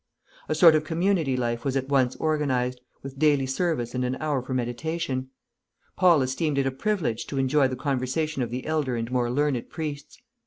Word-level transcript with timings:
A 0.49 0.55
sort 0.55 0.73
of 0.73 0.83
community 0.83 1.37
life 1.37 1.63
was 1.63 1.77
at 1.77 1.87
once 1.89 2.15
organized, 2.15 2.81
with 3.03 3.19
daily 3.19 3.45
service 3.45 3.93
and 3.93 4.03
an 4.03 4.15
hour 4.19 4.41
for 4.41 4.55
meditation. 4.55 5.29
Paul 5.95 6.23
esteemed 6.23 6.57
it 6.57 6.65
a 6.65 6.71
privilege 6.71 7.27
to 7.27 7.37
enjoy 7.37 7.67
the 7.67 7.75
conversation 7.75 8.41
of 8.41 8.49
the 8.49 8.65
elder 8.65 8.95
and 8.95 9.11
more 9.11 9.29
learned 9.29 9.69
priests. 9.69 10.17